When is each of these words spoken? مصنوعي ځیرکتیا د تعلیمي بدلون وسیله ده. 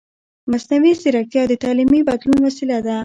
مصنوعي 0.51 0.93
ځیرکتیا 1.01 1.43
د 1.47 1.53
تعلیمي 1.63 2.01
بدلون 2.07 2.39
وسیله 2.47 2.77
ده. 2.85 2.95